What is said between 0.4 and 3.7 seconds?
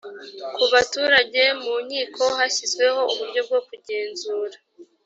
ku baturage mu nkiko hashyizweho uburyo bwo